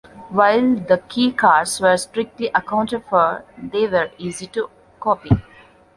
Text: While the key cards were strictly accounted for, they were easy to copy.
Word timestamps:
While 0.29 0.77
the 0.77 0.97
key 1.07 1.31
cards 1.31 1.79
were 1.79 1.95
strictly 1.95 2.47
accounted 2.55 3.03
for, 3.07 3.45
they 3.55 3.87
were 3.87 4.09
easy 4.17 4.47
to 4.47 4.67
copy. 4.99 5.29